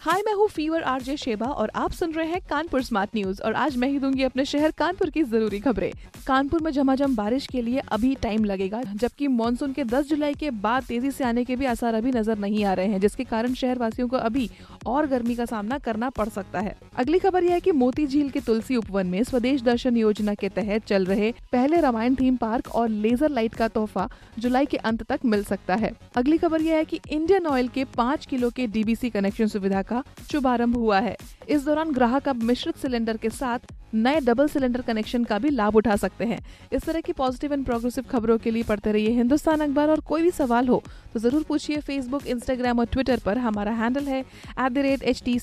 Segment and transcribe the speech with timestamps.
[0.00, 3.54] हाय मैं हूँ fever RJ Sheba और आप सुन रहे हैं कानपुर स्मार्ट न्यूज़ और
[3.54, 5.90] आज मैं ही दूँगी अपने शहर कानपुर की ज़रूरी खबरें।
[6.26, 10.50] कानपुर में झमाझम बारिश के लिए अभी टाइम लगेगा, जबकि मानसून के 10 जुलाई के
[10.50, 13.54] बाद तेज़ी से आने के भी आसार अभी नज़र नहीं आ रहे हैं, जिसके कारण
[13.54, 14.48] शहर वासियों को अभी
[14.86, 18.30] और गर्मी का सामना करना पड़ सकता है। अगली खबर यह है की मोती झील
[18.30, 22.74] के तुलसी उपवन में स्वदेश दर्शन योजना के तहत चल रहे पहले रामायण थीम पार्क
[22.74, 26.76] और लेजर लाइट का तोहफा जुलाई के अंत तक मिल सकता है। अगली खबर यह
[26.76, 31.16] है की इंडियन ऑयल के पाँच किलो के डीबीसी कनेक्शन सुविधा का शुभारंभ हुआ है।
[31.48, 35.76] इस दौरान ग्राहक अब मिश्रित सिलेंडर के साथ नए डबल सिलेंडर कनेक्शन का भी लाभ
[35.76, 36.38] उठा सकते हैं।
[36.72, 40.22] इस तरह की पॉजिटिव एंड प्रोग्रेसिव खबरों के लिए पढ़ते रहिए हिंदुस्तान अखबार। और कोई
[40.22, 40.82] भी सवाल हो
[41.12, 45.22] तो ज़रूर पूछिए फेसबुक इंस्टाग्राम और ट्विटर पर। हमारा हैंडल है at the rate H
[45.24, 45.38] T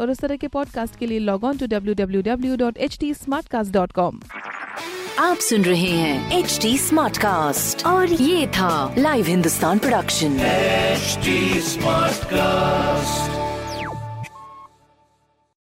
[0.00, 2.98] और इस तरह के पॉडकास्ट के लिए log on to W W W dot H
[3.00, 3.14] T
[3.48, 4.20] Smartcast dot com
[5.20, 10.38] आप सुन रहे हैं एच डी स्मार्ट कास्ट और ये था live Hindustan production
[10.94, 11.32] HD
[11.68, 13.53] Smartcast.